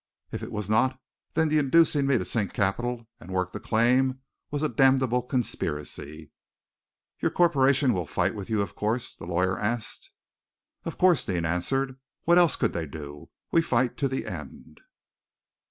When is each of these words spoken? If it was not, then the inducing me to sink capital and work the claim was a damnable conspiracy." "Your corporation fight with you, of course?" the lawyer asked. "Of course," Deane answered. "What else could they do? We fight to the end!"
If 0.31 0.41
it 0.41 0.51
was 0.51 0.67
not, 0.67 0.99
then 1.35 1.47
the 1.49 1.59
inducing 1.59 2.07
me 2.07 2.17
to 2.17 2.25
sink 2.25 2.53
capital 2.53 3.07
and 3.19 3.29
work 3.29 3.51
the 3.51 3.59
claim 3.59 4.19
was 4.49 4.63
a 4.63 4.67
damnable 4.67 5.21
conspiracy." 5.21 6.31
"Your 7.19 7.29
corporation 7.29 8.03
fight 8.07 8.33
with 8.33 8.49
you, 8.49 8.61
of 8.63 8.73
course?" 8.75 9.13
the 9.13 9.27
lawyer 9.27 9.59
asked. 9.59 10.09
"Of 10.85 10.97
course," 10.97 11.23
Deane 11.23 11.45
answered. 11.45 11.99
"What 12.23 12.39
else 12.39 12.55
could 12.55 12.73
they 12.73 12.87
do? 12.87 13.29
We 13.51 13.61
fight 13.61 13.95
to 13.97 14.07
the 14.07 14.25
end!" 14.25 14.79